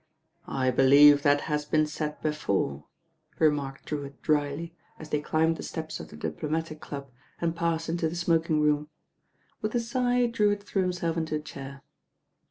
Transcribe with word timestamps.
"I 0.47 0.71
believe 0.71 1.21
that 1.21 1.41
has 1.41 1.63
been 1.63 1.85
said 1.85 2.19
before," 2.23 2.85
remarked 3.37 3.85
Drewitt 3.85 4.19
drily, 4.23 4.75
as 4.97 5.11
they 5.11 5.21
climbed 5.21 5.57
the 5.57 5.61
steps 5.61 5.99
of 5.99 6.07
the 6.07 6.17
Diplo 6.17 6.49
matic 6.49 6.79
Club 6.79 7.11
and 7.39 7.55
passed 7.55 7.87
into 7.87 8.09
the 8.09 8.15
smoking 8.15 8.61
room. 8.61 8.89
With 9.61 9.75
a 9.75 9.79
sigh 9.79 10.25
Drewitt 10.25 10.63
threw 10.63 10.81
himself 10.81 11.17
into 11.17 11.35
a 11.35 11.39
chair. 11.39 11.83